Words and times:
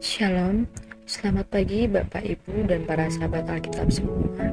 Shalom, 0.00 0.64
selamat 1.04 1.52
pagi 1.52 1.84
Bapak 1.84 2.24
Ibu 2.24 2.72
dan 2.72 2.88
para 2.88 3.12
sahabat 3.12 3.44
Alkitab 3.44 3.92
semua. 3.92 4.48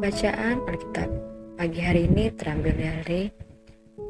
Bacaan 0.00 0.64
Alkitab 0.64 1.12
pagi 1.60 1.84
hari 1.84 2.08
ini 2.08 2.32
terambil 2.32 2.72
dari 2.72 3.28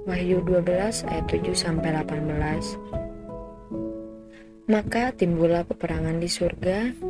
Wahyu 0.07 0.47
12 0.47 1.11
ayat 1.11 1.27
7 1.27 1.59
sampai 1.59 1.99
18. 1.99 2.71
Maka 4.71 5.11
timbullah 5.19 5.67
peperangan 5.67 6.23
di 6.23 6.31
surga, 6.31 7.03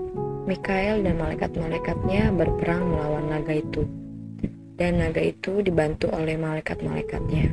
Mikael 0.49 1.05
dan 1.05 1.21
malaikat-malaikatnya 1.21 2.33
berperang 2.33 2.97
melawan 2.97 3.29
naga 3.29 3.61
itu. 3.61 3.85
Dan 4.73 5.05
naga 5.05 5.21
itu 5.21 5.61
dibantu 5.61 6.09
oleh 6.17 6.41
malaikat-malaikatnya. 6.41 7.53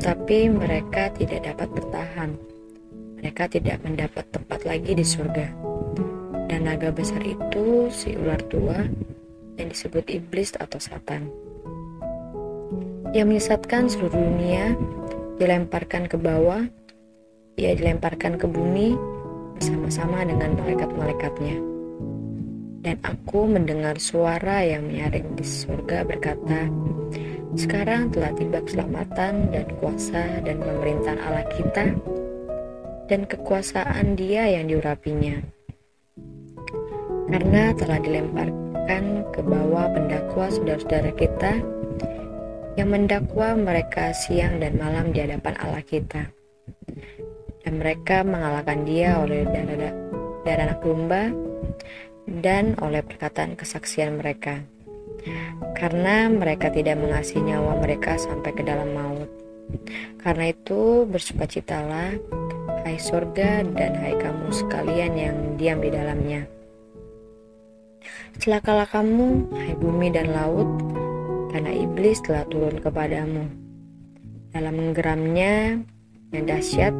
Tetapi 0.00 0.48
mereka 0.48 1.12
tidak 1.12 1.44
dapat 1.44 1.68
bertahan 1.76 2.51
mereka 3.22 3.46
tidak 3.46 3.78
mendapat 3.86 4.26
tempat 4.34 4.66
lagi 4.66 4.98
di 4.98 5.06
surga. 5.06 5.46
Dan 6.50 6.66
naga 6.66 6.90
besar 6.90 7.22
itu 7.22 7.86
si 7.88 8.18
ular 8.18 8.42
tua 8.50 8.82
yang 9.56 9.68
disebut 9.70 10.10
iblis 10.10 10.58
atau 10.58 10.82
satan. 10.82 11.30
Yang 13.14 13.26
menyesatkan 13.30 13.86
seluruh 13.86 14.18
dunia 14.18 14.74
dilemparkan 15.38 16.10
ke 16.10 16.18
bawah, 16.18 16.66
ia 17.54 17.72
dilemparkan 17.78 18.42
ke 18.42 18.50
bumi 18.50 18.98
bersama-sama 19.54 20.26
dengan 20.26 20.58
malaikat-malaikatnya. 20.58 21.56
Dan 22.82 22.98
aku 23.06 23.46
mendengar 23.46 24.02
suara 24.02 24.66
yang 24.66 24.90
menyaring 24.90 25.38
di 25.38 25.46
surga 25.46 26.02
berkata, 26.02 26.66
Sekarang 27.54 28.10
telah 28.10 28.34
tiba 28.34 28.58
keselamatan 28.66 29.54
dan 29.54 29.66
kuasa 29.78 30.42
dan 30.42 30.58
pemerintahan 30.58 31.20
Allah 31.22 31.46
kita 31.54 31.94
dan 33.12 33.28
kekuasaan 33.28 34.16
dia 34.16 34.48
yang 34.48 34.72
diurapinya. 34.72 35.44
Karena 37.28 37.76
telah 37.76 38.00
dilemparkan 38.00 39.28
ke 39.28 39.40
bawah 39.44 39.92
pendakwa 39.92 40.48
saudara-saudara 40.48 41.12
kita 41.12 41.60
yang 42.80 42.88
mendakwa 42.88 43.52
mereka 43.52 44.16
siang 44.16 44.64
dan 44.64 44.80
malam 44.80 45.12
di 45.12 45.20
hadapan 45.20 45.60
Allah 45.60 45.84
kita. 45.84 46.32
Dan 47.60 47.84
mereka 47.84 48.24
mengalahkan 48.24 48.88
dia 48.88 49.20
oleh 49.20 49.44
darah, 49.44 49.92
darah 50.48 50.72
anak 50.72 50.80
domba 50.80 51.28
dan 52.40 52.80
oleh 52.80 53.04
perkataan 53.04 53.60
kesaksian 53.60 54.16
mereka. 54.16 54.64
Karena 55.76 56.32
mereka 56.32 56.72
tidak 56.72 56.96
mengasihi 56.96 57.44
nyawa 57.44 57.76
mereka 57.76 58.16
sampai 58.16 58.56
ke 58.56 58.64
dalam 58.64 58.88
maut. 58.96 59.28
Karena 60.18 60.48
itu 60.48 61.06
bersukacitalah 61.06 62.18
hai 62.82 62.98
surga 62.98 63.62
dan 63.78 63.92
hai 63.94 64.18
kamu 64.18 64.50
sekalian 64.50 65.12
yang 65.14 65.36
diam 65.54 65.78
di 65.78 65.90
dalamnya. 65.90 66.42
Celakalah 68.42 68.90
kamu, 68.90 69.46
hai 69.54 69.72
bumi 69.78 70.10
dan 70.10 70.34
laut, 70.34 70.66
karena 71.54 71.70
iblis 71.70 72.18
telah 72.26 72.42
turun 72.50 72.82
kepadamu. 72.82 73.46
Dalam 74.50 74.74
menggeramnya 74.74 75.78
yang 76.34 76.44
dahsyat, 76.44 76.90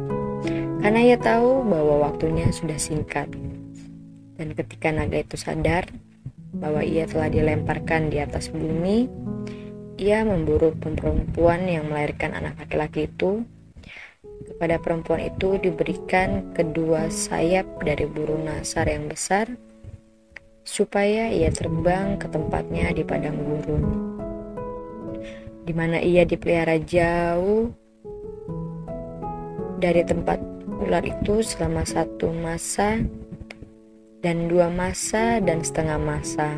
karena 0.79 0.99
ia 1.03 1.17
tahu 1.19 1.67
bahwa 1.67 2.07
waktunya 2.09 2.47
sudah 2.55 2.79
singkat. 2.79 3.27
Dan 4.39 4.55
ketika 4.55 4.89
naga 4.89 5.19
itu 5.19 5.35
sadar 5.35 5.85
bahwa 6.55 6.79
ia 6.81 7.03
telah 7.05 7.27
dilemparkan 7.27 8.07
di 8.07 8.23
atas 8.23 8.47
bumi, 8.49 9.11
ia 9.99 10.25
memburu 10.25 10.73
perempuan 10.73 11.67
yang 11.69 11.91
melahirkan 11.91 12.33
anak 12.33 12.57
laki-laki 12.65 13.11
itu 13.11 13.45
kepada 14.43 14.79
perempuan 14.79 15.23
itu 15.23 15.55
diberikan 15.59 16.51
kedua 16.51 17.07
sayap 17.07 17.65
dari 17.83 18.03
burung 18.07 18.47
nasar 18.47 18.91
yang 18.91 19.07
besar, 19.07 19.47
supaya 20.63 21.31
ia 21.31 21.51
terbang 21.51 22.15
ke 22.19 22.27
tempatnya 22.31 22.91
di 22.95 23.03
padang 23.03 23.39
gurun, 23.39 23.83
di 25.63 25.73
mana 25.75 25.99
ia 25.99 26.23
dipelihara 26.27 26.79
jauh 26.83 27.71
dari 29.79 30.03
tempat 30.07 30.39
ular 30.83 31.03
itu 31.03 31.43
selama 31.43 31.83
satu 31.83 32.31
masa 32.31 33.03
dan 34.23 34.47
dua 34.47 34.71
masa 34.71 35.43
dan 35.43 35.59
setengah 35.59 35.99
masa. 35.99 36.55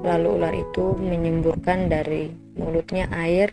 Lalu 0.00 0.28
ular 0.40 0.54
itu 0.56 0.96
menyemburkan 0.96 1.92
dari 1.92 2.32
mulutnya 2.56 3.10
air 3.12 3.52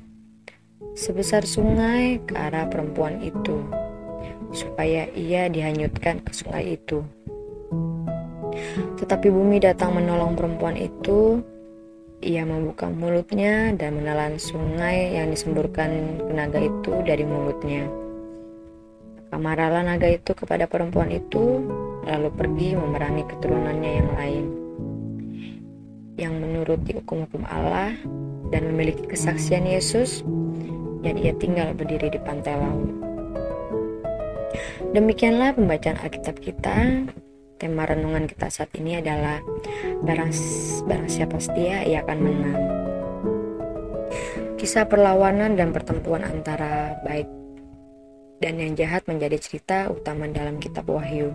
sebesar 0.94 1.46
sungai 1.46 2.22
ke 2.26 2.38
arah 2.38 2.70
perempuan 2.70 3.22
itu, 3.22 3.62
supaya 4.54 5.09
ia 5.14 5.50
dihanyutkan 5.50 6.22
ke 6.22 6.31
sungai 6.34 6.78
itu. 6.78 7.02
Tetapi 9.02 9.28
bumi 9.34 9.58
datang 9.58 9.98
menolong 9.98 10.38
perempuan 10.38 10.78
itu. 10.78 11.42
Ia 12.24 12.48
membuka 12.48 12.88
mulutnya 12.88 13.76
dan 13.76 14.00
menelan 14.00 14.40
sungai 14.40 15.20
yang 15.20 15.28
disemburkan 15.36 16.24
naga 16.31 16.56
itu 16.64 17.04
dari 17.04 17.28
mulutnya. 17.28 17.84
Maka 19.28 19.68
naga 19.84 20.08
itu 20.08 20.31
kepada 20.31 20.64
perempuan 20.64 21.12
itu, 21.12 21.68
lalu 22.08 22.30
pergi 22.31 22.80
memerangi 22.80 23.28
keturunannya 23.28 23.92
yang 23.92 24.10
lain. 24.16 24.46
Yang 26.16 26.34
menuruti 26.40 26.92
hukum-hukum 27.04 27.44
Allah 27.44 27.92
dan 28.56 28.72
memiliki 28.72 29.04
kesaksian 29.04 29.68
Yesus, 29.68 30.24
dan 31.03 31.19
ia 31.19 31.36
tinggal 31.36 31.75
berdiri 31.75 32.08
di 32.09 32.19
pantai 32.24 32.56
laut. 32.56 32.90
Demikianlah 34.96 35.53
pembacaan 35.53 36.00
Alkitab 36.00 36.40
kita. 36.40 37.06
Tema 37.59 37.88
renungan 37.88 38.28
kita 38.28 38.52
saat 38.52 38.72
ini 38.75 39.00
adalah 39.00 39.40
barang, 40.03 40.31
barang 40.84 41.08
siapa 41.08 41.38
setia 41.40 41.86
ia 41.86 42.03
akan 42.03 42.19
menang. 42.19 42.62
Kisah 44.59 44.88
perlawanan 44.88 45.59
dan 45.59 45.75
pertempuran 45.75 46.24
antara 46.24 47.00
baik 47.03 47.28
dan 48.44 48.59
yang 48.59 48.75
jahat 48.75 49.08
menjadi 49.08 49.40
cerita 49.40 49.88
utama 49.88 50.28
dalam 50.28 50.59
kitab 50.59 50.92
Wahyu. 50.92 51.31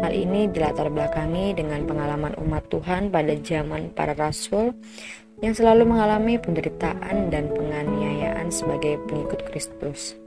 Hal 0.00 0.12
ini 0.12 0.46
dilatar 0.48 0.92
belakangi 0.92 1.56
dengan 1.56 1.88
pengalaman 1.88 2.36
umat 2.38 2.68
Tuhan 2.68 3.08
pada 3.08 3.34
zaman 3.40 3.90
para 3.96 4.12
rasul 4.12 4.76
yang 5.40 5.56
selalu 5.56 5.88
mengalami 5.88 6.36
penderitaan 6.36 7.32
dan 7.32 7.48
penganiayaan 7.50 8.29
sebagai 8.52 9.00
pengikut 9.08 9.40
Kristus. 9.48 10.18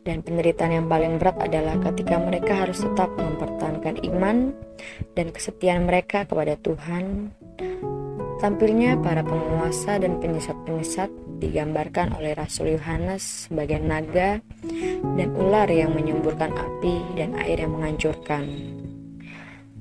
Dan 0.00 0.24
penderitaan 0.24 0.72
yang 0.72 0.86
paling 0.88 1.20
berat 1.20 1.36
adalah 1.36 1.76
ketika 1.92 2.16
mereka 2.16 2.64
harus 2.64 2.80
tetap 2.80 3.12
mempertahankan 3.20 4.00
iman 4.08 4.56
dan 5.12 5.28
kesetiaan 5.28 5.84
mereka 5.84 6.24
kepada 6.24 6.56
Tuhan. 6.56 7.36
Tampilnya 8.40 8.96
para 9.04 9.20
penguasa 9.20 10.00
dan 10.00 10.16
penyesat-penyesat 10.16 11.12
digambarkan 11.44 12.16
oleh 12.16 12.32
Rasul 12.32 12.80
Yohanes 12.80 13.48
sebagai 13.48 13.76
naga 13.84 14.40
dan 15.20 15.28
ular 15.36 15.68
yang 15.68 15.92
menyemburkan 15.92 16.56
api 16.56 17.20
dan 17.20 17.36
air 17.36 17.60
yang 17.60 17.76
menghancurkan. 17.76 18.79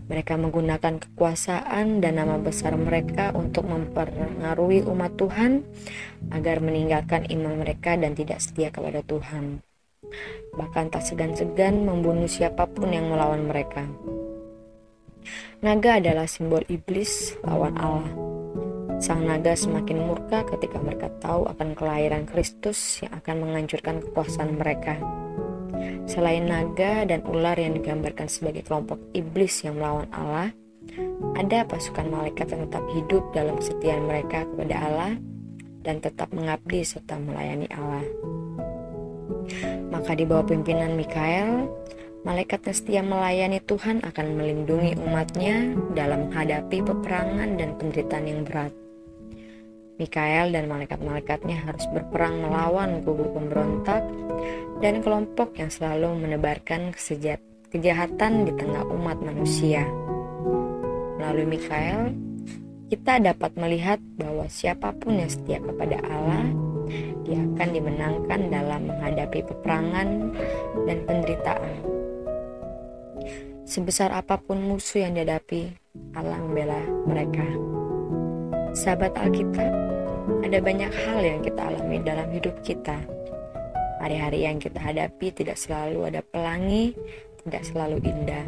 Mereka 0.09 0.42
menggunakan 0.42 0.97
kekuasaan 0.97 2.02
dan 2.02 2.18
nama 2.18 2.42
besar 2.42 2.74
mereka 2.74 3.30
untuk 3.38 3.70
mempengaruhi 3.70 4.81
umat 4.90 5.14
Tuhan 5.22 5.62
agar 6.34 6.66
meninggalkan 6.66 7.30
iman 7.30 7.62
mereka 7.62 7.94
dan 7.94 8.18
tidak 8.18 8.42
setia 8.42 8.74
kepada 8.74 9.06
Tuhan. 9.06 9.62
Bahkan 10.58 10.86
tak 10.90 11.06
segan-segan 11.06 11.86
membunuh 11.86 12.25
siapa 12.25 12.66
pun 12.66 12.90
yang 12.90 13.14
melawan 13.14 13.46
mereka. 13.46 13.86
Naga 15.62 16.02
adalah 16.02 16.25
simbol 16.25 16.66
iblis 16.66 17.38
lawan 17.46 17.78
Allah. 17.78 18.09
Sang 19.00 19.24
naga 19.24 19.56
semakin 19.56 20.09
murka 20.09 20.44
ketika 20.44 20.81
mereka 20.81 21.08
tahu 21.24 21.48
akan 21.48 21.72
kelahiran 21.72 22.28
Kristus 22.28 23.00
yang 23.00 23.16
akan 23.16 23.48
menghancurkan 23.48 24.04
kekuasaan 24.04 24.60
mereka. 24.60 25.19
Selain 26.10 26.44
naga 26.44 27.06
dan 27.06 27.24
ular 27.28 27.56
yang 27.56 27.78
digambarkan 27.78 28.28
sebagai 28.28 28.66
kelompok 28.66 28.98
iblis 29.14 29.64
yang 29.64 29.78
melawan 29.78 30.10
Allah, 30.12 30.50
ada 31.38 31.64
pasukan 31.68 32.10
malaikat 32.10 32.50
yang 32.52 32.68
tetap 32.68 32.86
hidup 32.92 33.24
dalam 33.31 33.56
kesetiaan 33.60 34.04
mereka 34.10 34.44
kepada 34.44 34.76
Allah 34.80 35.12
dan 35.86 36.02
tetap 36.04 36.30
mengabdi 36.36 36.84
serta 36.84 37.16
melayani 37.16 37.68
Allah. 37.72 38.06
Maka 39.90 40.14
di 40.14 40.26
bawah 40.28 40.46
pimpinan 40.46 40.94
Mikael, 41.00 41.70
malaikat 42.28 42.66
yang 42.68 42.76
setia 42.76 43.02
melayani 43.02 43.60
Tuhan 43.64 44.04
akan 44.04 44.28
melindungi 44.38 45.00
umatnya 45.00 45.74
dalam 45.96 46.30
menghadapi 46.30 46.84
peperangan 46.84 47.58
dan 47.58 47.78
penderitaan 47.80 48.26
yang 48.28 48.42
berat. 48.46 48.74
Mikael 50.00 50.56
dan 50.56 50.72
malaikat-malaikatnya 50.72 51.68
harus 51.68 51.84
berperang 51.92 52.40
melawan 52.40 53.04
kubu 53.04 53.36
pemberontak 53.36 54.00
dan 54.80 55.04
kelompok 55.04 55.60
yang 55.60 55.68
selalu 55.68 56.24
menebarkan 56.24 56.96
kejahatan 57.68 58.48
di 58.48 58.51
tengah 58.56 58.88
umat 58.88 59.19
manusia. 59.19 59.84
Melalui 61.19 61.51
Mikael, 61.51 62.16
kita 62.88 63.19
dapat 63.19 63.54
melihat 63.60 64.00
bahwa 64.16 64.48
siapa 64.48 64.96
pun 64.96 65.19
yang 65.19 65.28
setia 65.28 65.60
kepada 65.60 66.00
Allah, 66.07 66.48
dia 67.28 67.44
akan 67.44 67.69
dimenangkan 67.69 68.42
dalam 68.50 68.81
menghadapi 68.88 69.45
peperangan 69.45 70.31
dan 70.88 70.98
penderitaan. 71.04 71.75
Sebesar 73.69 74.10
apa 74.16 74.42
pun 74.42 74.63
musuh 74.63 75.06
yang 75.06 75.13
dihadapi, 75.13 75.69
Allah 76.18 76.42
membela 76.42 76.81
mereka. 77.06 77.45
Sahabat 78.74 79.13
Alkitab, 79.13 79.88
ada 80.46 80.58
banyak 80.62 80.92
hal 80.92 81.20
yang 81.22 81.40
kita 81.42 81.62
alami 81.62 81.98
dalam 82.02 82.28
hidup 82.30 82.56
kita. 82.62 82.98
Hari-hari 84.00 84.48
yang 84.48 84.58
kita 84.62 84.80
hadapi 84.80 85.34
tidak 85.36 85.60
selalu 85.60 86.08
ada 86.08 86.22
pelangi, 86.24 86.96
tidak 87.44 87.64
selalu 87.68 87.98
indah. 88.06 88.46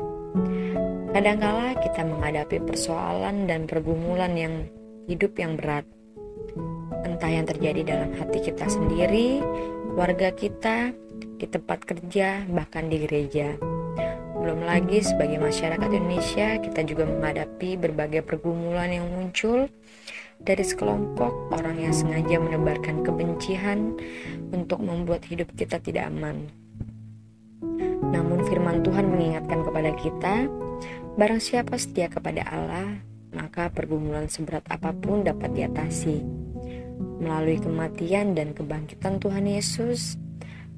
Kadangkala 1.12 1.76
kita 1.84 2.08
menghadapi 2.08 2.58
persoalan 2.64 3.52
dan 3.52 3.68
pergumulan 3.68 4.32
yang 4.38 4.64
hidup 5.12 5.36
yang 5.36 5.60
berat. 5.60 5.84
Entah 7.04 7.28
yang 7.28 7.44
terjadi 7.44 7.84
dalam 7.84 8.16
hati 8.16 8.40
kita 8.40 8.64
sendiri, 8.72 9.44
warga 10.00 10.32
kita, 10.32 10.96
di 11.36 11.46
tempat 11.50 11.84
kerja, 11.84 12.48
bahkan 12.48 12.88
di 12.88 13.02
gereja. 13.04 13.58
Belum 14.40 14.64
lagi 14.64 15.04
sebagai 15.04 15.38
masyarakat 15.38 15.90
Indonesia, 15.90 16.58
kita 16.62 16.82
juga 16.86 17.06
menghadapi 17.06 17.78
berbagai 17.78 18.24
pergumulan 18.26 18.90
yang 18.90 19.06
muncul 19.10 19.68
dari 20.42 20.66
sekelompok 20.66 21.54
orang 21.54 21.78
yang 21.78 21.94
sengaja 21.94 22.42
menebarkan 22.42 23.06
kebencian 23.06 23.94
untuk 24.50 24.82
membuat 24.82 25.22
hidup 25.30 25.50
kita 25.54 25.78
tidak 25.78 26.10
aman. 26.10 26.50
Namun 28.12 28.44
firman 28.50 28.82
Tuhan 28.82 29.06
mengingatkan 29.08 29.62
kepada 29.62 29.92
kita, 30.02 30.36
barang 31.16 31.42
siapa 31.42 31.78
setia 31.78 32.10
kepada 32.10 32.42
Allah, 32.50 33.00
maka 33.32 33.72
pergumulan 33.72 34.28
seberat 34.28 34.66
apa 34.68 34.92
pun 34.92 35.24
dapat 35.24 35.54
diatasi. 35.56 36.26
Melalui 37.22 37.62
kematian 37.62 38.34
dan 38.34 38.58
kebangkitan 38.58 39.22
Tuhan 39.22 39.46
Yesus, 39.46 40.18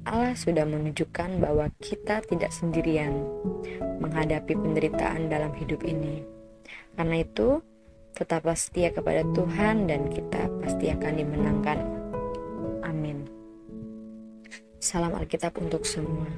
Allah 0.04 0.36
sudah 0.36 0.68
menunjukkan 0.68 1.40
bahwa 1.40 1.72
kita 1.80 2.20
tidak 2.28 2.52
sendirian 2.52 3.24
menghadapi 4.04 4.52
penderitaan 4.52 5.32
dalam 5.32 5.56
hidup 5.56 5.80
ini. 5.88 6.20
Karena 6.92 7.24
itu, 7.24 7.64
tetaplah 8.14 8.54
setia 8.54 8.94
kepada 8.94 9.26
Tuhan 9.34 9.90
dan 9.90 10.06
kita 10.06 10.46
pasti 10.62 10.86
akan 10.88 11.12
dimenangkan. 11.18 11.78
Amin. 12.86 13.26
Salam 14.78 15.18
Alkitab 15.18 15.58
untuk 15.58 15.82
semua. 15.82 16.30